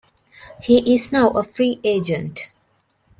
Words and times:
He 0.63 0.95
is 0.95 1.11
now 1.11 1.29
a 1.29 1.43
Free 1.43 1.79
Agent. 1.83 2.51